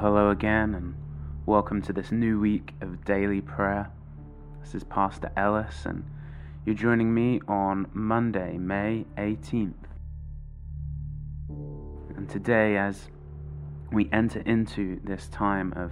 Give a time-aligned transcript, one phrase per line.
[0.00, 0.94] hello again, and
[1.44, 3.90] welcome to this new week of daily prayer.
[4.62, 6.04] This is Pastor Ellis, and
[6.64, 9.72] you're joining me on Monday, May 18th.
[12.16, 13.10] And today, as
[13.90, 15.90] we enter into this time of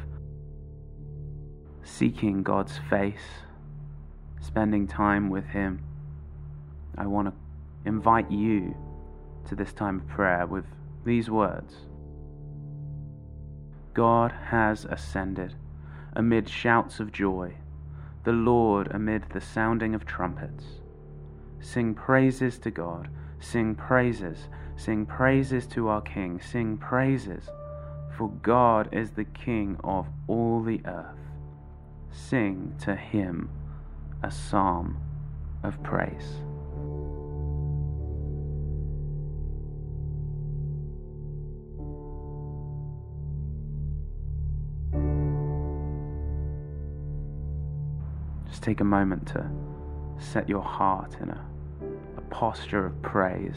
[1.82, 3.42] seeking God's face,
[4.40, 5.82] spending time with Him,
[6.96, 7.34] I want to
[7.84, 8.72] invite you
[9.48, 10.66] to this time of prayer with
[11.04, 11.74] these words
[13.96, 15.54] God has ascended
[16.12, 17.54] amid shouts of joy,
[18.24, 20.64] the Lord amid the sounding of trumpets.
[21.60, 23.08] Sing praises to God,
[23.40, 27.48] sing praises, sing praises to our King, sing praises,
[28.18, 31.16] for God is the King of all the earth.
[32.10, 33.48] Sing to him
[34.22, 34.98] a psalm
[35.62, 36.42] of praise.
[48.66, 49.48] Take a moment to
[50.18, 51.40] set your heart in a,
[52.16, 53.54] a posture of praise.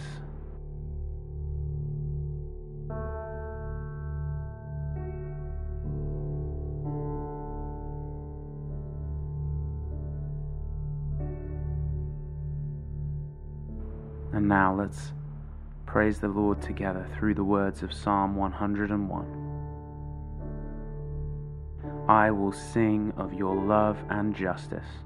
[14.32, 15.14] And now let's
[15.88, 19.49] praise the Lord together through the words of Psalm 101.
[22.10, 25.04] I will sing of your love and justice.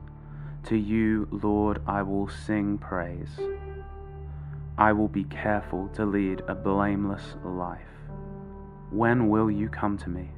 [0.68, 3.38] To you, Lord, I will sing praise.
[4.78, 7.82] I will be careful to lead a blameless life.
[8.90, 10.30] When will you come to me?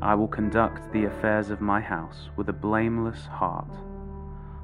[0.00, 3.74] I will conduct the affairs of my house with a blameless heart.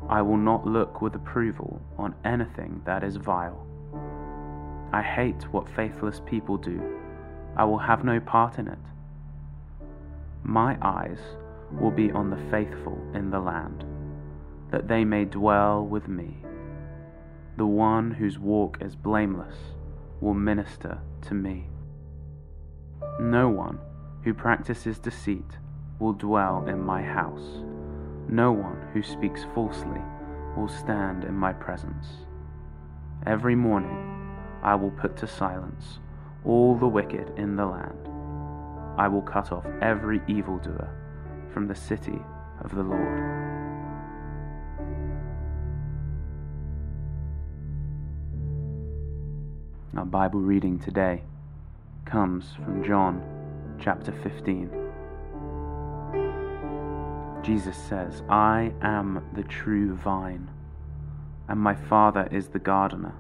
[0.09, 3.67] I will not look with approval on anything that is vile.
[4.93, 6.81] I hate what faithless people do.
[7.57, 8.79] I will have no part in it.
[10.43, 11.19] My eyes
[11.73, 13.85] will be on the faithful in the land,
[14.71, 16.39] that they may dwell with me.
[17.57, 19.57] The one whose walk is blameless
[20.21, 21.69] will minister to me.
[23.21, 23.79] No one
[24.23, 25.59] who practices deceit
[25.99, 27.65] will dwell in my house.
[28.29, 30.01] No one who speaks falsely
[30.57, 32.07] will stand in my presence.
[33.27, 35.99] Every morning I will put to silence
[36.45, 38.09] all the wicked in the land
[38.99, 40.91] I will cut off every evildoer
[41.55, 42.19] from the city
[42.63, 43.21] of the Lord.
[49.97, 51.23] Our Bible reading today
[52.07, 53.23] comes from John
[53.81, 54.69] chapter 15.
[57.45, 60.51] Jesus says, I am the true vine,
[61.47, 63.15] and my Father is the gardener.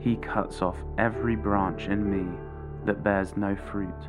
[0.00, 2.38] He cuts off every branch in me
[2.86, 4.08] that bears no fruit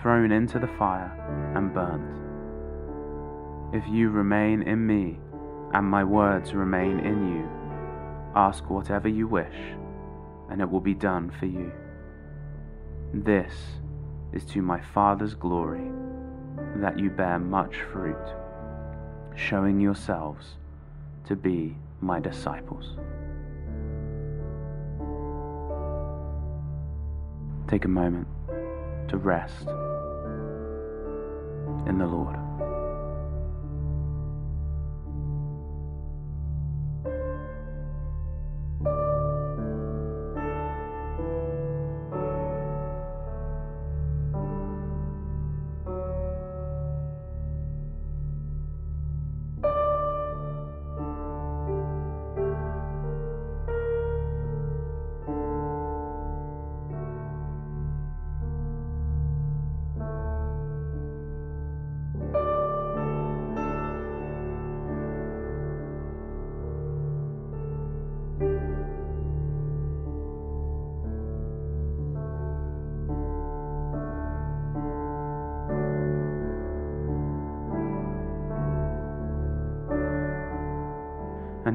[0.00, 1.12] thrown into the fire,
[1.56, 2.16] and burnt.
[3.74, 5.18] If you remain in me,
[5.74, 7.48] and my words remain in you,
[8.34, 9.74] ask whatever you wish,
[10.50, 11.72] and it will be done for you.
[13.12, 13.52] This
[14.32, 15.90] is to my Father's glory,
[16.76, 18.16] that you bear much fruit,
[19.36, 20.56] showing yourselves
[21.26, 22.96] to be my disciples.
[27.66, 28.26] Take a moment
[29.08, 29.68] to rest
[31.86, 32.47] in the Lord.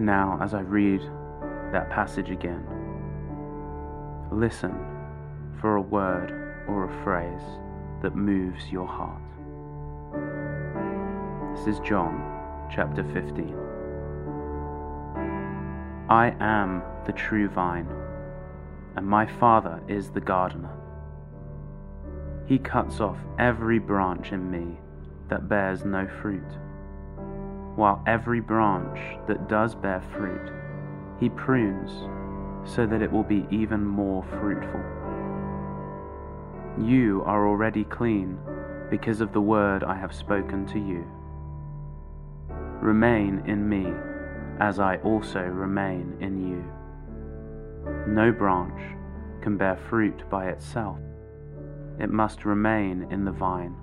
[0.06, 1.02] Now, as I read
[1.72, 2.66] that passage again,
[4.32, 4.74] listen
[5.60, 6.32] for a word
[6.68, 7.42] or a phrase
[8.02, 9.22] that moves your heart.
[11.56, 13.56] This is John chapter 15.
[16.10, 17.88] I am the true vine,
[18.96, 20.76] and my Father is the gardener.
[22.46, 24.78] He cuts off every branch in me
[25.30, 26.44] that bears no fruit,
[27.76, 30.52] while every branch that does bear fruit,
[31.20, 31.92] he prunes
[32.66, 34.82] so that it will be even more fruitful.
[36.86, 38.38] You are already clean
[38.90, 41.06] because of the word I have spoken to you.
[42.82, 43.94] Remain in me
[44.60, 46.64] as I also remain in you.
[48.08, 48.80] No branch
[49.42, 51.00] can bear fruit by itself,
[52.00, 53.76] it must remain in the vine.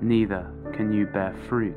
[0.00, 1.76] Neither can you bear fruit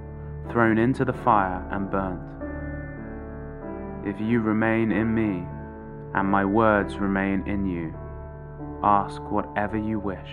[0.49, 2.21] thrown into the fire, and burnt.
[4.05, 5.45] If you remain in me,
[6.13, 7.93] and my words remain in you,
[8.83, 10.31] ask whatever you wish,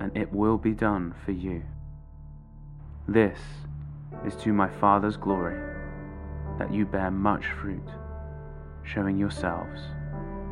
[0.00, 1.62] and it will be done for you.
[3.08, 3.38] This
[4.26, 5.60] is to my Father's glory,
[6.58, 7.88] that you bear much fruit,
[8.82, 9.80] showing yourselves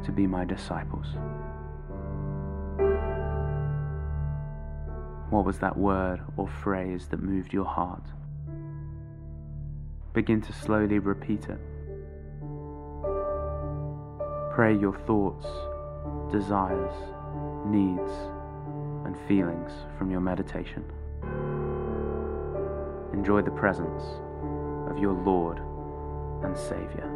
[0.05, 1.07] to be my disciples.
[5.31, 8.05] What was that word or phrase that moved your heart?
[10.15, 11.59] Begin to slowly repeat it.
[14.55, 15.45] Pray your thoughts,
[16.33, 16.95] desires,
[17.67, 18.13] needs,
[19.05, 20.85] and feelings from your meditation.
[23.13, 24.05] Enjoy the presence
[24.89, 25.59] of your Lord
[26.45, 27.14] and Saviour.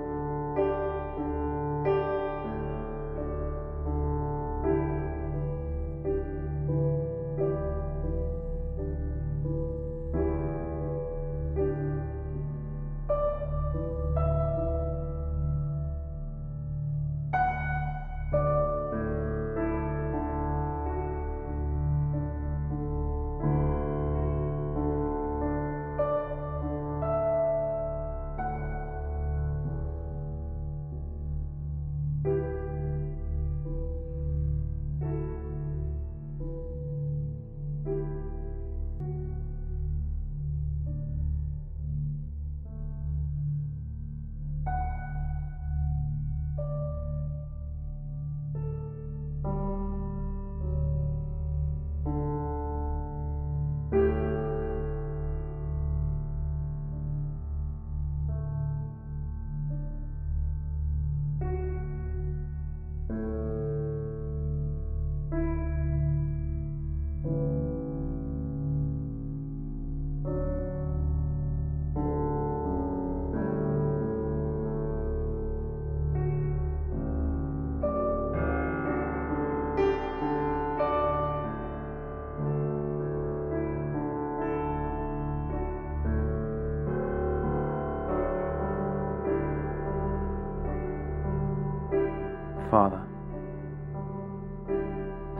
[92.71, 93.01] Father,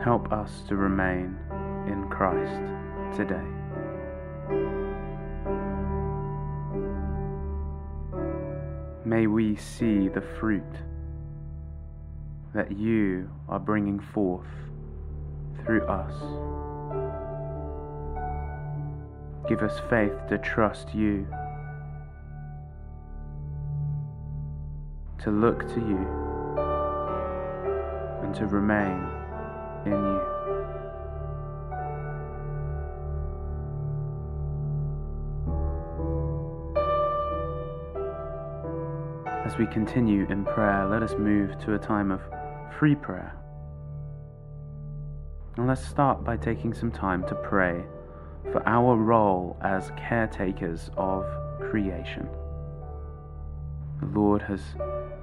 [0.03, 1.37] help us to remain
[1.85, 2.59] in Christ
[3.15, 3.45] today.
[9.05, 10.63] May we see the fruit
[12.55, 14.47] that you are bringing forth
[15.63, 16.15] through us.
[19.47, 21.27] Give us faith to trust you,
[25.19, 26.28] to look to you
[28.23, 29.07] and to remain
[29.85, 30.21] in you.
[39.45, 42.21] As we continue in prayer, let us move to a time of
[42.77, 43.35] free prayer.
[45.57, 47.83] And let's start by taking some time to pray
[48.51, 51.25] for our role as caretakers of
[51.59, 52.29] creation.
[53.99, 54.61] The Lord has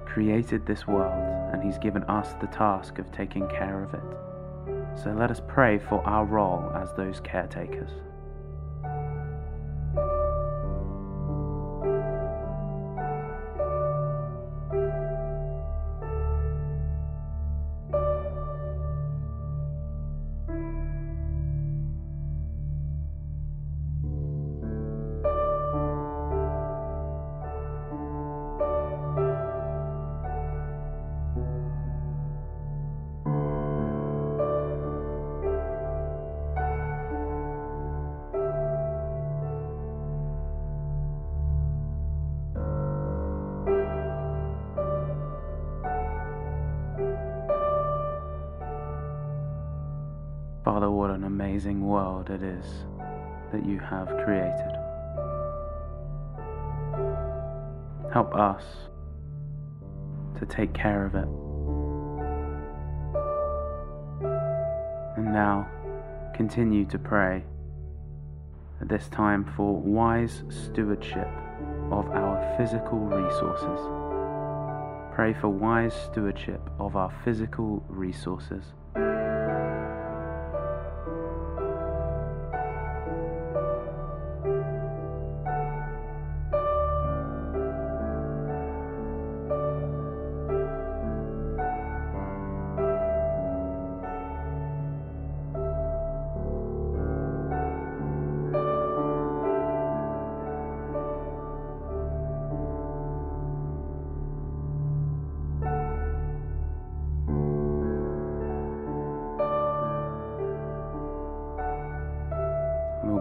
[0.05, 4.97] created this world and He's given us the task of taking care of it.
[5.03, 7.91] So let us pray for our role as those caretakers.
[51.57, 52.65] Amazing world it is
[53.51, 54.77] that you have created.
[58.13, 58.63] Help us
[60.37, 61.27] to take care of it.
[65.17, 65.67] And now
[66.35, 67.43] continue to pray
[68.79, 71.27] at this time for wise stewardship
[71.89, 73.79] of our physical resources.
[75.15, 78.63] Pray for wise stewardship of our physical resources.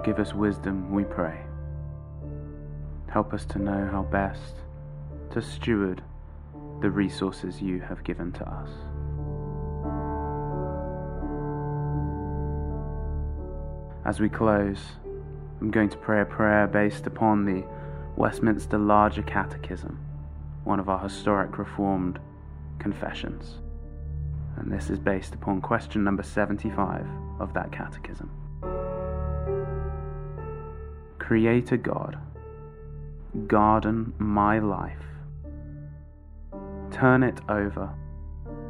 [0.06, 1.36] Give us wisdom, we pray.
[3.08, 4.54] Help us to know how best
[5.32, 6.00] to steward
[6.80, 8.70] the resources you have given to us.
[14.06, 14.78] As we close,
[15.60, 17.64] I'm going to pray a prayer based upon the
[18.14, 19.98] Westminster Larger Catechism,
[20.62, 22.20] one of our historic Reformed
[22.78, 23.56] confessions.
[24.56, 27.04] And this is based upon question number 75
[27.40, 28.45] of that catechism.
[31.26, 32.16] Creator God,
[33.48, 35.08] garden my life.
[36.92, 37.90] Turn it over,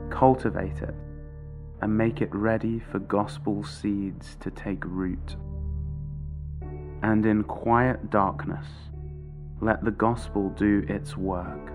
[0.08, 0.94] cultivate it,
[1.82, 5.36] and make it ready for gospel seeds to take root.
[7.02, 8.66] And in quiet darkness,
[9.60, 11.70] let the gospel do its work,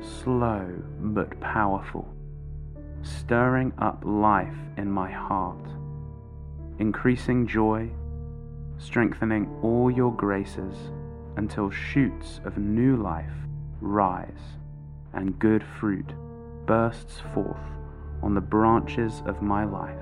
[0.00, 0.66] slow
[0.98, 2.08] but powerful,
[3.02, 5.68] stirring up life in my heart,
[6.78, 7.90] increasing joy
[8.78, 10.74] strengthening all your graces
[11.36, 13.32] until shoots of new life
[13.80, 14.58] rise
[15.12, 16.12] and good fruit
[16.66, 17.56] bursts forth
[18.22, 19.96] on the branches of my life,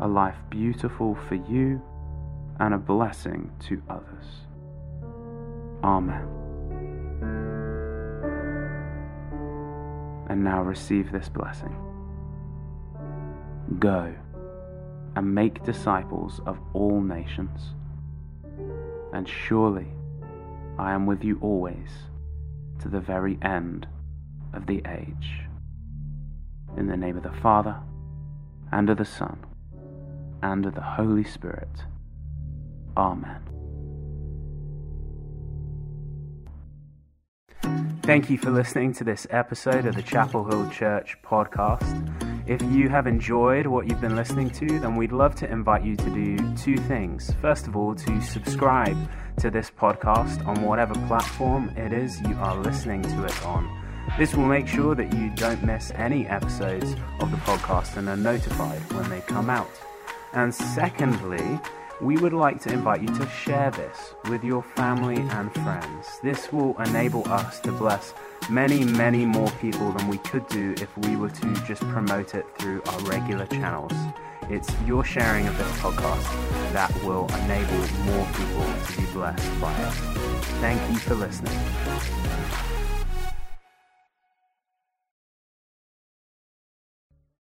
[0.00, 1.80] a life beautiful for you
[2.60, 4.24] and a blessing to others.
[5.84, 6.28] Amen.
[10.28, 11.76] And now receive this blessing.
[13.78, 14.14] Go
[15.16, 17.74] and make disciples of all nations.
[19.12, 19.88] And surely
[20.78, 21.88] I am with you always
[22.80, 23.86] to the very end
[24.52, 25.40] of the age.
[26.76, 27.76] In the name of the Father,
[28.72, 29.44] and of the Son,
[30.42, 31.84] and of the Holy Spirit.
[32.96, 33.40] Amen.
[38.02, 42.11] Thank you for listening to this episode of the Chapel Hill Church podcast.
[42.44, 45.94] If you have enjoyed what you've been listening to, then we'd love to invite you
[45.94, 47.32] to do two things.
[47.40, 48.96] First of all, to subscribe
[49.38, 53.70] to this podcast on whatever platform it is you are listening to it on.
[54.18, 58.16] This will make sure that you don't miss any episodes of the podcast and are
[58.16, 59.70] notified when they come out.
[60.32, 61.60] And secondly,
[62.00, 66.18] we would like to invite you to share this with your family and friends.
[66.22, 68.14] This will enable us to bless
[68.50, 72.46] many, many more people than we could do if we were to just promote it
[72.58, 73.92] through our regular channels.
[74.48, 79.72] It's your sharing of this podcast that will enable more people to be blessed by
[79.74, 79.92] it.
[80.60, 82.71] Thank you for listening.